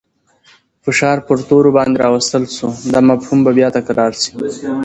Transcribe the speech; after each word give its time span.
فشار 0.85 1.17
پر 1.27 1.37
تورو 1.47 1.69
باندې 1.77 1.97
راوستل 2.03 2.43
سو. 2.57 2.67
دا 2.93 2.99
مفهوم 3.09 3.39
به 3.45 3.51
بیا 3.57 3.67
تکرار 3.77 4.11
سي. 4.21 4.31